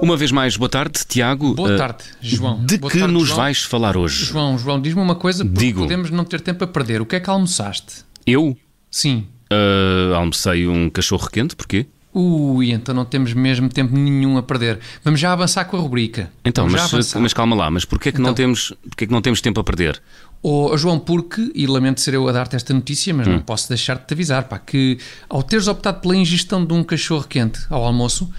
Uma 0.00 0.16
vez 0.16 0.30
mais, 0.30 0.56
boa 0.56 0.68
tarde, 0.68 1.00
Tiago. 1.08 1.54
Boa 1.54 1.74
Uh, 1.74 1.76
tarde, 1.78 2.04
João. 2.20 2.64
De 2.64 2.78
Boa 2.78 2.90
que 2.92 2.98
tarde, 2.98 3.12
nos 3.12 3.28
João. 3.28 3.38
vais 3.38 3.62
falar 3.62 3.96
hoje? 3.96 4.24
João, 4.26 4.56
João, 4.58 4.80
diz-me 4.80 5.00
uma 5.00 5.14
coisa 5.16 5.44
porque 5.44 5.58
Digo. 5.58 5.80
podemos 5.80 6.10
não 6.10 6.24
ter 6.24 6.40
tempo 6.40 6.62
a 6.62 6.66
perder. 6.66 7.00
O 7.00 7.06
que 7.06 7.16
é 7.16 7.20
que 7.20 7.28
almoçaste? 7.28 8.04
Eu 8.26 8.56
Sim. 8.90 9.26
uh, 9.52 10.14
almocei 10.14 10.66
um 10.68 10.88
cachorro 10.90 11.28
quente, 11.30 11.56
porquê? 11.56 11.86
Ui, 12.18 12.70
então 12.72 12.94
não 12.94 13.04
temos 13.04 13.34
mesmo 13.34 13.68
tempo 13.68 13.94
nenhum 13.94 14.38
a 14.38 14.42
perder. 14.42 14.78
Vamos 15.04 15.20
já 15.20 15.32
avançar 15.32 15.66
com 15.66 15.76
a 15.76 15.80
rubrica. 15.80 16.32
Então, 16.44 16.66
Vamos 16.66 16.90
mas, 16.90 17.12
mas 17.14 17.34
calma 17.34 17.54
lá, 17.54 17.70
mas 17.70 17.84
porquê 17.84 18.10
que, 18.10 18.18
não 18.18 18.30
Então. 18.30 18.34
temos, 18.34 18.72
porquê 18.88 19.06
que 19.06 19.12
não 19.12 19.20
temos 19.20 19.42
tempo 19.42 19.60
a 19.60 19.64
perder? 19.64 20.00
Oh, 20.42 20.74
João, 20.78 20.98
porque, 20.98 21.50
e 21.54 21.66
lamento 21.66 22.00
ser 22.00 22.14
eu 22.14 22.26
a 22.26 22.32
dar-te 22.32 22.56
esta 22.56 22.72
notícia, 22.72 23.12
mas 23.12 23.26
Hum. 23.28 23.32
não 23.32 23.40
posso 23.40 23.68
deixar 23.68 23.98
de 23.98 24.06
te 24.06 24.14
avisar, 24.14 24.44
pá, 24.44 24.58
que 24.58 24.98
ao 25.28 25.42
teres 25.42 25.66
optado 25.68 26.00
pela 26.00 26.16
ingestão 26.16 26.64
de 26.64 26.72
um 26.72 26.82
cachorro 26.82 27.24
quente 27.28 27.60
ao 27.68 27.84
almoço, 27.84 28.30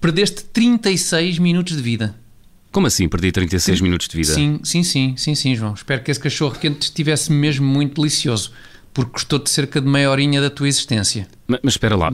perdeste 0.00 0.44
36 0.44 1.38
minutos 1.40 1.76
de 1.76 1.82
vida. 1.82 2.14
Como 2.70 2.86
assim 2.86 3.08
perdi 3.08 3.32
36 3.32 3.80
minutos 3.80 4.06
de 4.08 4.16
vida? 4.16 4.32
Sim, 4.32 4.60
sim, 4.62 4.82
sim, 4.84 5.14
sim, 5.16 5.34
sim, 5.34 5.56
João. 5.56 5.74
Espero 5.74 6.02
que 6.02 6.10
esse 6.10 6.20
cachorro 6.20 6.56
quente 6.58 6.82
estivesse 6.82 7.32
mesmo 7.32 7.66
muito 7.66 8.00
delicioso, 8.00 8.52
porque 8.92 9.12
custou-te 9.12 9.48
cerca 9.50 9.80
de 9.80 9.88
meia 9.88 10.10
horinha 10.10 10.40
da 10.40 10.50
tua 10.50 10.68
existência. 10.68 11.26
Ma- 11.48 11.58
Mas, 11.62 11.74
espera 11.74 11.96
lá, 11.96 12.12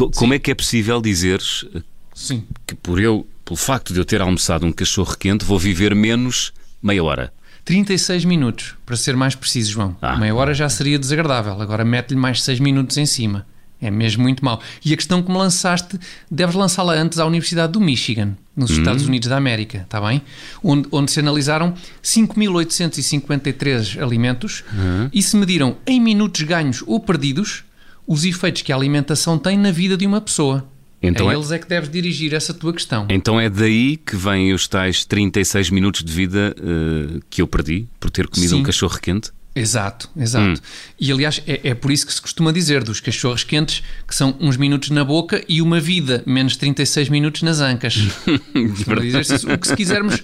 Co- 0.00 0.10
como 0.12 0.32
é 0.32 0.38
que 0.38 0.50
é 0.50 0.54
possível 0.54 0.98
dizeres 1.02 1.62
uh, 1.64 1.82
Sim. 2.14 2.42
que 2.66 2.74
por 2.74 2.98
eu, 2.98 3.26
pelo 3.44 3.58
facto 3.58 3.92
de 3.92 4.00
eu 4.00 4.04
ter 4.04 4.22
almoçado 4.22 4.64
um 4.64 4.72
cachorro 4.72 5.14
quente, 5.18 5.44
vou 5.44 5.58
viver 5.58 5.94
menos 5.94 6.54
meia 6.82 7.04
hora? 7.04 7.30
36 7.66 8.24
minutos, 8.24 8.74
para 8.86 8.96
ser 8.96 9.14
mais 9.14 9.34
preciso, 9.34 9.72
João. 9.72 9.94
Ah. 10.00 10.16
Meia 10.16 10.34
hora 10.34 10.54
já 10.54 10.70
seria 10.70 10.98
desagradável, 10.98 11.60
agora 11.60 11.84
mete-lhe 11.84 12.18
mais 12.18 12.42
6 12.42 12.60
minutos 12.60 12.96
em 12.96 13.04
cima. 13.04 13.46
É 13.78 13.90
mesmo 13.90 14.22
muito 14.22 14.42
mau. 14.42 14.58
E 14.82 14.94
a 14.94 14.96
questão 14.96 15.22
que 15.22 15.30
me 15.30 15.36
lançaste, 15.36 15.98
deves 16.30 16.54
lançá-la 16.54 16.94
antes 16.94 17.18
à 17.18 17.26
Universidade 17.26 17.74
do 17.74 17.80
Michigan, 17.80 18.38
nos 18.56 18.70
Estados 18.70 19.04
Unidos 19.06 19.28
da 19.28 19.36
América, 19.36 19.82
está 19.82 20.00
bem? 20.00 20.22
Onde, 20.62 20.88
onde 20.92 21.10
se 21.10 21.20
analisaram 21.20 21.74
5.853 22.02 24.02
alimentos 24.02 24.64
e 25.12 25.22
se 25.22 25.36
mediram 25.36 25.76
em 25.86 26.00
minutos 26.00 26.40
ganhos 26.42 26.82
ou 26.86 27.00
perdidos 27.00 27.64
os 28.10 28.24
efeitos 28.24 28.62
que 28.62 28.72
a 28.72 28.76
alimentação 28.76 29.38
tem 29.38 29.56
na 29.56 29.70
vida 29.70 29.96
de 29.96 30.04
uma 30.04 30.20
pessoa. 30.20 30.66
Então 31.00 31.28
a 31.28 31.32
é- 31.32 31.36
eles 31.36 31.52
é 31.52 31.58
que 31.60 31.68
deves 31.68 31.88
dirigir 31.88 32.34
essa 32.34 32.52
tua 32.52 32.72
questão. 32.72 33.06
Então 33.08 33.40
é 33.40 33.48
daí 33.48 33.96
que 33.96 34.16
vêm 34.16 34.52
os 34.52 34.66
tais 34.66 35.04
36 35.04 35.70
minutos 35.70 36.02
de 36.02 36.12
vida 36.12 36.52
uh, 36.58 37.20
que 37.30 37.40
eu 37.40 37.46
perdi 37.46 37.86
por 38.00 38.10
ter 38.10 38.26
comido 38.26 38.50
Sim. 38.50 38.56
um 38.56 38.62
cachorro 38.64 38.98
quente? 38.98 39.30
Exato, 39.54 40.10
exato. 40.16 40.60
E 40.98 41.12
aliás, 41.12 41.40
é, 41.46 41.68
é 41.68 41.74
por 41.74 41.92
isso 41.92 42.04
que 42.04 42.12
se 42.12 42.20
costuma 42.20 42.52
dizer 42.52 42.82
dos 42.82 42.98
cachorros 42.98 43.44
quentes 43.44 43.80
que 44.06 44.14
são 44.14 44.36
uns 44.40 44.56
minutos 44.56 44.90
na 44.90 45.04
boca 45.04 45.44
e 45.48 45.62
uma 45.62 45.78
vida 45.78 46.24
menos 46.26 46.56
36 46.56 47.08
minutos 47.08 47.42
nas 47.42 47.60
ancas. 47.60 47.96
Costuma 48.52 49.00
dizer-se 49.00 49.46
o 49.46 49.56
que 49.56 49.68
se 49.68 49.76
quisermos. 49.76 50.20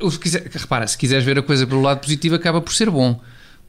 O 0.00 0.10
que 0.10 0.18
quiser, 0.18 0.50
repara, 0.52 0.86
se 0.88 0.98
quiseres 0.98 1.24
ver 1.24 1.38
a 1.38 1.42
coisa 1.42 1.66
pelo 1.66 1.82
lado 1.82 2.00
positivo, 2.00 2.34
acaba 2.34 2.60
por 2.60 2.72
ser 2.72 2.90
bom. 2.90 3.20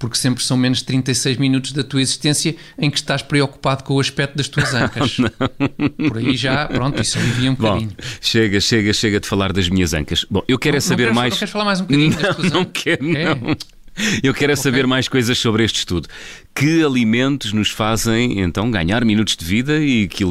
Porque 0.04 0.18
sempre 0.18 0.44
são 0.44 0.58
menos 0.58 0.82
36 0.82 1.38
minutos 1.38 1.72
da 1.72 1.82
tua 1.82 2.02
existência 2.02 2.58
em 2.78 2.92
que 2.92 2.98
estás 2.98 3.22
preocupado 3.22 3.86
com 3.86 3.94
o 3.94 4.02
aspecto 4.02 4.36
das 4.36 4.50
tuas 4.50 4.74
ancas. 4.74 5.16
Por 6.10 6.18
aí 6.18 6.36
já, 6.36 6.66
pronto, 6.68 7.02
isso 7.02 7.18
alivia 7.18 7.50
um 7.50 7.56
Bom, 7.56 7.62
bocadinho. 7.70 7.92
chega, 8.20 8.60
chega, 8.60 8.92
chega 8.92 9.20
de 9.22 9.28
falar 9.30 9.54
das 9.54 9.70
minhas 9.70 9.94
ancas. 9.94 10.26
Bom, 10.30 10.44
eu 10.46 10.60
quero 10.60 10.76
é 10.76 10.80
Não 10.80 10.82
saber 10.82 11.04
queres- 11.04 11.16
mais. 11.16 11.32
Não 11.34 11.38
queres 11.40 11.52
falar 11.54 11.64
mais 11.66 11.80
um 11.80 11.84
bocadinho 11.86 12.14
das 12.18 12.22
tuas 12.36 12.52
Não, 12.52 12.54
não 12.56 12.62
ancas? 12.64 12.84
quero, 12.84 13.18
É. 13.18 13.36
não. 13.36 13.56
Eu 14.22 14.34
quero 14.34 14.52
é 14.52 14.56
saber 14.58 14.86
mais 14.88 15.08
coisas 15.08 15.38
sobre 15.38 15.64
este 15.64 15.78
estudo. 15.78 16.10
Que 16.56 16.84
alimentos 16.84 17.52
nos 17.52 17.70
fazem 17.72 18.40
então 18.40 18.70
ganhar 18.70 19.04
minutos 19.04 19.36
de 19.36 19.44
vida 19.44 19.80
e 19.80 20.08
que, 20.08 20.24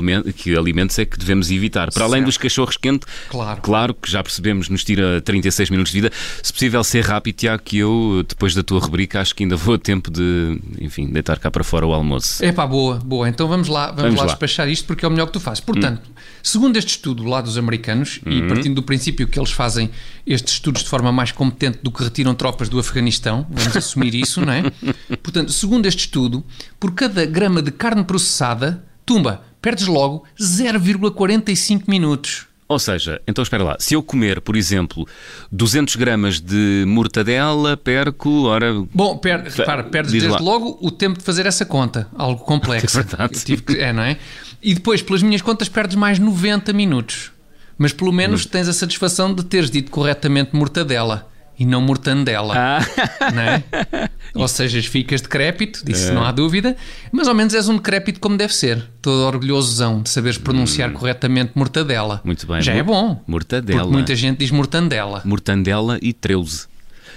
alimentos 0.56 0.96
é 0.98 1.04
que 1.04 1.18
devemos 1.18 1.50
evitar? 1.50 1.90
Para 1.92 2.04
além 2.04 2.20
Certo. 2.20 2.26
dos 2.26 2.36
cachorros 2.38 2.76
quentes, 2.76 3.08
Claro. 3.28 3.60
claro 3.60 3.92
que 3.94 4.08
já 4.08 4.22
percebemos, 4.22 4.68
nos 4.68 4.84
tira 4.84 5.20
36 5.20 5.68
minutos 5.70 5.92
de 5.92 6.00
vida. 6.00 6.12
Se 6.40 6.52
possível 6.52 6.84
ser 6.84 7.04
rápido, 7.04 7.34
Tiago, 7.34 7.62
que 7.64 7.76
eu, 7.78 8.24
depois 8.28 8.54
da 8.54 8.62
tua 8.62 8.78
rubrica, 8.78 9.20
acho 9.20 9.34
que 9.34 9.42
ainda 9.42 9.56
vou 9.56 9.74
a 9.74 9.78
tempo 9.78 10.10
de, 10.12 10.60
enfim, 10.80 11.08
deitar 11.10 11.38
cá 11.40 11.50
para 11.50 11.64
fora 11.64 11.84
o 11.86 11.92
almoço. 11.92 12.44
É 12.44 12.52
pá, 12.52 12.66
boa, 12.68 12.96
boa. 13.04 13.28
Então 13.28 13.48
vamos 13.48 13.66
lá, 13.68 13.86
vamos, 13.86 14.02
Vamos 14.02 14.16
lá, 14.16 14.22
lá. 14.22 14.30
despachar 14.32 14.68
isto 14.68 14.86
porque 14.86 15.04
é 15.04 15.08
o 15.08 15.10
melhor 15.10 15.26
que 15.26 15.32
tu 15.32 15.40
fazes. 15.40 15.58
Portanto, 15.60 16.02
segundo 16.40 16.76
este 16.76 16.90
estudo 16.90 17.24
lá 17.24 17.40
dos 17.40 17.58
americanos, 17.58 18.20
e 18.24 18.42
partindo 18.42 18.76
do 18.76 18.82
princípio 18.84 19.26
que 19.26 19.38
eles 19.40 19.50
fazem 19.50 19.90
estes 20.24 20.54
estudos 20.54 20.84
de 20.84 20.88
forma 20.88 21.10
mais 21.10 21.32
competente 21.32 21.80
do 21.82 21.90
que 21.90 22.04
retiram 22.04 22.32
tropas 22.32 22.68
do 22.68 22.78
Afeganistão, 22.78 23.44
vamos 23.50 23.76
assumir 23.76 24.14
isso, 24.14 24.40
não 24.40 24.52
é? 24.52 24.62
Portanto, 25.20 25.50
segundo 25.52 25.84
este 25.86 26.11
estudo, 26.12 26.44
por 26.78 26.92
cada 26.92 27.24
grama 27.24 27.62
de 27.62 27.70
carne 27.70 28.04
processada, 28.04 28.84
tumba, 29.06 29.42
perdes 29.62 29.86
logo 29.86 30.24
0,45 30.38 31.84
minutos. 31.88 32.46
Ou 32.68 32.78
seja, 32.78 33.20
então 33.26 33.42
espera 33.42 33.62
lá, 33.64 33.76
se 33.78 33.94
eu 33.94 34.02
comer, 34.02 34.40
por 34.40 34.56
exemplo, 34.56 35.06
200 35.50 35.96
gramas 35.96 36.40
de 36.40 36.84
mortadela, 36.86 37.76
perco, 37.76 38.44
ora, 38.44 38.72
Bom, 38.94 39.16
per, 39.18 39.42
repara, 39.42 39.84
perdes 39.84 40.12
desde 40.12 40.28
lá. 40.28 40.38
logo 40.38 40.78
o 40.80 40.90
tempo 40.90 41.18
de 41.18 41.24
fazer 41.24 41.44
essa 41.46 41.64
conta, 41.66 42.06
algo 42.14 42.44
complexo. 42.44 42.98
É 43.00 43.02
verdade. 43.02 43.44
Que- 43.56 43.78
é, 43.78 43.92
não 43.92 44.02
é? 44.02 44.16
E 44.62 44.74
depois, 44.74 45.02
pelas 45.02 45.22
minhas 45.22 45.42
contas, 45.42 45.68
perdes 45.68 45.96
mais 45.96 46.18
90 46.18 46.72
minutos. 46.72 47.30
Mas 47.76 47.92
pelo 47.92 48.12
menos 48.12 48.46
tens 48.46 48.68
a 48.68 48.72
satisfação 48.72 49.34
de 49.34 49.44
teres 49.44 49.70
dito 49.70 49.90
corretamente 49.90 50.54
mortadela 50.54 51.28
e 51.58 51.64
não 51.66 51.80
mortandela. 51.80 52.54
Ah. 52.56 53.30
Não 53.32 53.42
é? 53.42 53.62
Ou 54.34 54.48
seja, 54.48 54.80
ficas 54.82 55.20
decrépito, 55.20 55.84
disso 55.84 56.12
não 56.12 56.24
há 56.24 56.32
dúvida, 56.32 56.76
mas 57.12 57.28
ao 57.28 57.34
menos 57.34 57.54
és 57.54 57.68
um 57.68 57.76
decrépito 57.76 58.18
como 58.20 58.36
deve 58.36 58.54
ser. 58.54 58.82
Todo 59.00 59.26
orgulhosozão 59.26 60.00
de 60.02 60.08
saberes 60.10 60.38
pronunciar 60.38 60.90
corretamente 60.92 61.52
mortadela. 61.54 62.16
Hum. 62.16 62.26
Muito 62.26 62.46
bem. 62.46 62.62
Já 62.62 62.72
é 62.72 62.82
Mor- 62.82 62.94
bom. 62.94 63.22
Mortadela. 63.26 63.80
Porque 63.80 63.92
muita 63.92 64.16
gente 64.16 64.38
diz 64.38 64.50
mortandela. 64.50 65.22
mortandela 65.24 65.98
e 66.00 66.12
treuze. 66.12 66.66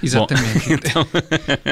Exatamente. 0.02 0.72
então- 0.74 1.08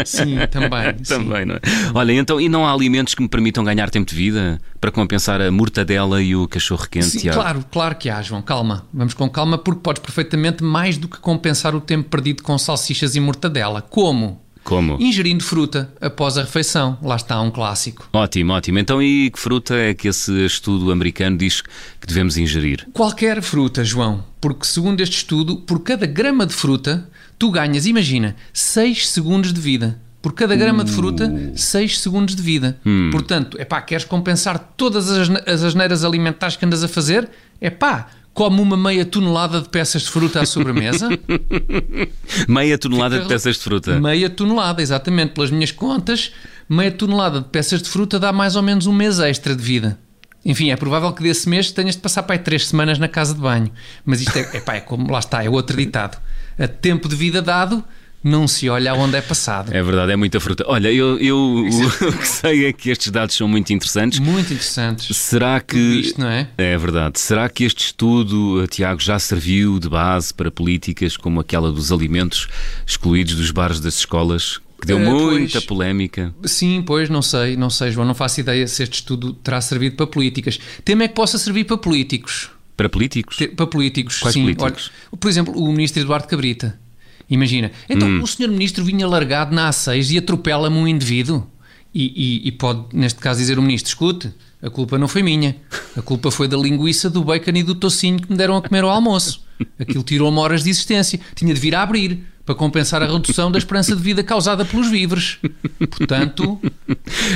Sim, 0.06 0.38
também. 0.52 0.96
sim. 1.04 1.14
Também, 1.14 1.46
não 1.46 1.56
é? 1.56 1.60
Olha, 1.94 2.12
então, 2.14 2.40
e 2.40 2.50
não 2.50 2.66
há 2.68 2.72
alimentos 2.74 3.16
que 3.16 3.22
me 3.22 3.30
permitam 3.30 3.64
ganhar 3.64 3.90
tempo 3.90 4.10
de 4.10 4.16
vida 4.16 4.60
para 4.80 4.92
compensar 4.92 5.42
a 5.42 5.52
mortadela 5.52 6.22
e 6.22 6.36
o 6.36 6.48
cachorro 6.48 6.88
quente? 6.90 7.06
Sim, 7.08 7.20
Tiago? 7.20 7.40
claro, 7.40 7.66
claro 7.72 7.96
que 7.96 8.10
há, 8.10 8.22
João. 8.22 8.42
Calma. 8.42 8.86
Vamos 8.94 9.14
com 9.14 9.30
calma, 9.30 9.58
porque 9.58 9.82
podes 9.82 10.02
perfeitamente 10.02 10.64
mais 10.64 10.98
do 10.98 11.08
que 11.08 11.18
compensar 11.20 11.74
o 11.76 11.82
tempo 11.82 12.10
perdido 12.10 12.44
com 12.44 12.58
salsichas 12.58 13.16
e 13.16 13.20
mortadela. 13.20 13.82
Como? 13.82 14.43
Como? 14.63 14.97
Ingerindo 15.00 15.44
fruta 15.44 15.94
após 16.00 16.38
a 16.38 16.41
refeição. 16.41 16.97
Lá 17.01 17.16
está 17.16 17.40
um 17.41 17.51
clássico. 17.51 18.07
Ótimo, 18.13 18.53
ótimo. 18.53 18.79
Então, 18.79 19.01
e 19.01 19.29
que 19.29 19.40
fruta 19.40 19.75
é 19.75 19.94
que 19.94 20.07
esse 20.07 20.46
estudo 20.46 20.91
americano 20.91 21.38
diz 21.38 21.62
que 21.62 22.07
devemos 22.07 22.38
ingerir? 22.38 22.88
Qualquer 22.94 23.41
fruta, 23.41 23.84
João. 23.84 24.24
Porque, 24.40 24.66
segundo 24.66 25.01
este 25.01 25.18
estudo, 25.18 25.57
por 25.57 25.79
cada 25.79 26.06
grama 26.06 26.46
de 26.46 26.53
fruta, 26.53 27.09
tu 27.38 27.51
ganhas, 27.51 27.85
imagina, 27.85 28.35
6 28.53 29.09
segundos 29.09 29.53
de 29.53 29.59
vida. 29.59 30.00
Por 30.22 30.34
cada 30.34 30.56
grama 30.56 30.85
de 30.85 30.91
fruta, 30.91 31.30
6 31.53 32.00
segundos 32.00 32.34
de 32.34 32.41
vida. 32.41 32.80
Portanto, 33.12 33.57
é 33.59 33.66
pá, 33.66 33.81
queres 33.81 34.06
compensar 34.06 34.57
todas 34.78 35.09
as 35.09 35.63
asneiras 35.63 36.06
alimentares 36.06 36.56
que 36.56 36.66
andas 36.66 36.81
a 36.81 36.88
fazer? 36.88 37.30
É 37.59 37.69
pá, 37.69 38.07
come 38.34 38.60
uma 38.62 38.76
meia 38.76 39.06
tonelada 39.06 39.62
de 39.62 39.70
peças 39.70 40.04
de 40.04 40.10
fruta 40.10 40.42
à 40.42 40.46
sobremesa. 40.46 41.10
Meia 42.48 42.78
tonelada 42.78 43.16
Fica- 43.16 43.28
de 43.28 43.34
peças 43.34 43.56
de 43.58 43.62
fruta. 43.62 44.00
Meia 44.00 44.30
tonelada, 44.30 44.82
exatamente. 44.82 45.34
Pelas 45.34 45.52
minhas 45.52 45.72
contas, 45.72 46.32
meia 46.68 46.92
tonelada 46.92 47.40
de 47.42 47.48
peças 47.48 47.82
de 47.82 47.90
fruta 47.90 48.20
dá 48.20 48.32
mais 48.32 48.56
ou 48.56 48.62
menos 48.64 48.88
um 48.88 48.94
mês 48.94 49.20
extra 49.20 49.56
de 49.56 49.62
vida. 49.62 50.00
Enfim, 50.46 50.72
é 50.72 50.76
provável 50.76 51.12
que 51.14 51.24
desse 51.24 51.48
mês 51.48 51.72
tenhas 51.72 51.96
de 51.96 52.02
passar 52.02 52.24
para 52.24 52.36
aí 52.36 52.40
três 52.40 52.68
semanas 52.68 53.00
na 53.00 53.08
casa 53.08 53.34
de 53.34 53.40
banho. 53.40 53.72
Mas 54.06 54.20
isto 54.22 54.36
é, 54.38 54.58
epá, 54.58 54.76
é 54.76 54.82
como, 54.82 55.10
lá 55.12 55.20
está, 55.20 55.44
é 55.44 55.50
outro 55.50 55.78
ditado. 55.78 56.18
A 56.60 56.68
tempo 56.68 57.08
de 57.08 57.16
vida 57.16 57.42
dado, 57.42 57.84
não 58.24 58.48
se 58.48 58.70
olha 58.70 58.92
aonde 58.92 59.18
é 59.18 59.22
passado. 59.22 59.74
É 59.74 59.84
verdade, 59.84 60.12
é 60.12 60.16
muita 60.16 60.40
fruta. 60.40 60.64
Olha, 60.68 60.92
eu, 60.92 61.18
eu 61.20 61.38
o 62.08 62.18
que 62.18 62.28
sei 62.28 62.66
é 62.66 62.74
que 62.74 62.90
estes 62.90 63.12
dados 63.12 63.36
são 63.36 63.48
muito 63.48 63.74
interessantes. 63.74 64.20
Muito 64.20 64.54
interessantes. 64.54 65.16
Será 65.18 65.60
que. 65.60 65.78
Isto, 65.78 66.22
não 66.22 66.28
é? 66.30 66.48
É 66.58 66.78
verdade. 66.78 67.20
Será 67.20 67.50
que 67.50 67.64
este 67.64 67.86
estudo, 67.86 68.66
Tiago, 68.68 69.02
já 69.02 69.20
serviu 69.20 69.80
de 69.80 69.90
base 69.90 70.34
para 70.34 70.50
políticas 70.50 71.18
como 71.18 71.40
aquela 71.40 71.72
dos 71.72 71.92
alimentos 71.92 72.48
excluídos 72.86 73.36
dos 73.36 73.52
bares 73.52 73.80
das 73.80 73.96
escolas? 74.00 74.60
Que 74.81 74.88
deu 74.88 74.98
Eh, 75.00 75.06
muita 75.06 75.52
pois. 75.54 75.66
polémica. 75.66 76.36
Sim, 76.44 76.84
pois, 76.86 77.10
não 77.10 77.22
sei, 77.22 77.56
não 77.56 77.69
sei, 77.69 77.90
João, 77.92 78.06
não 78.06 78.14
faço 78.14 78.42
ideia 78.42 78.68
se 78.68 78.84
este 78.84 78.96
estudo 78.96 79.31
terá 79.34 79.62
servido 79.62 79.96
para 79.96 80.06
políticas. 80.08 80.60
Temo 80.84 81.04
é 81.04 81.08
que 81.08 81.14
possa 81.16 81.38
servir 81.38 81.64
para 81.64 81.78
políticos. 81.78 82.50
Para 82.76 82.90
políticos? 82.90 83.38
Te- 83.38 83.48
Para 83.48 83.66
políticos, 83.68 84.19
Quais 84.19 84.34
sim. 84.34 84.42
políticos? 84.42 84.92
Olha, 85.12 85.18
por 85.19 85.30
exemplo, 85.30 85.54
o 85.58 85.72
ministro 85.72 86.02
Eduardo 86.02 86.28
Cabrita. 86.28 86.78
Imagina. 87.30 87.72
Então, 87.90 88.08
Hum. 88.08 88.22
o 88.22 88.28
senhor 88.28 88.50
ministro 88.50 88.84
vinha 88.84 89.08
largado 89.08 89.54
na 89.56 89.70
A6 89.70 90.12
e 90.12 90.18
atropela-me 90.18 90.78
um 90.78 90.88
indivíduo. 90.88 91.48
E, 91.96 92.06
e- 92.44 92.48
e 92.48 92.52
pode, 92.52 92.86
neste 92.94 93.20
caso, 93.20 93.40
dizer 93.40 93.58
o 93.60 93.62
ministro: 93.62 93.90
escute, 93.90 94.31
a 94.62 94.70
culpa 94.70 94.98
não 94.98 95.08
foi 95.08 95.22
minha. 95.24 95.56
A 95.96 96.02
culpa 96.02 96.31
foi 96.31 96.48
da 96.48 96.58
linguiça, 96.58 97.10
do 97.10 97.24
bacon 97.24 97.52
e 97.56 97.64
do 97.64 97.75
tocinho 97.75 98.20
que 98.20 98.31
me 98.31 98.38
deram 98.38 98.58
a 98.58 98.62
comer 98.62 98.84
ao 98.84 98.90
almoço. 98.90 99.44
Aquilo 99.80 100.04
tirou-me 100.04 100.38
horas 100.40 100.64
de 100.64 100.70
existência. 100.72 101.20
Tinha 101.36 101.54
de 101.54 101.60
vir 101.60 101.75
a 101.75 101.84
abrir 101.84 102.24
para 102.44 102.56
compensar 102.56 103.02
a 103.02 103.06
redução 103.06 103.50
da 103.52 103.58
esperança 103.60 103.96
de 103.96 104.02
vida 104.02 104.24
causada 104.24 104.66
pelos 104.66 104.90
víveres. 104.90 105.38
Portanto. 105.92 106.60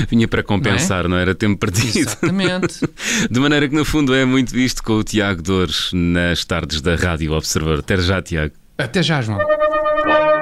Vinha 0.09 0.27
para 0.27 0.41
compensar, 0.43 1.03
não, 1.07 1.11
é? 1.11 1.13
não 1.15 1.17
era 1.17 1.35
tempo 1.35 1.57
perdido. 1.59 1.97
Exatamente. 1.99 2.79
De 3.29 3.39
maneira 3.39 3.69
que, 3.69 3.75
no 3.75 3.85
fundo, 3.85 4.13
é 4.13 4.25
muito 4.25 4.51
visto 4.51 4.81
com 4.83 4.93
o 4.93 5.03
Tiago 5.03 5.41
Dores 5.41 5.91
nas 5.93 6.43
tardes 6.43 6.81
da 6.81 6.95
Rádio 6.95 7.31
Observador. 7.33 7.79
Até 7.79 7.97
já, 7.97 8.21
Tiago. 8.21 8.53
Até 8.77 9.01
já, 9.03 9.21
João. 9.21 9.37
Bye. 10.07 10.36